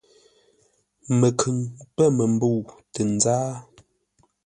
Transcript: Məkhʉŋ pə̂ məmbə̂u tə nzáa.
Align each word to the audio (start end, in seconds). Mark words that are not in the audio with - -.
Məkhʉŋ 1.19 1.57
pə̂ 1.95 2.05
məmbə̂u 2.17 2.59
tə 2.93 3.01
nzáa. 3.13 3.51